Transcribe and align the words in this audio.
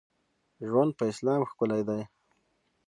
ژوند 0.67 0.91
په 0.97 1.03
اسلام 1.11 1.41
ښکلی 1.49 1.81
دی. 1.89 2.01